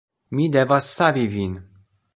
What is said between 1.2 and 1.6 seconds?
vin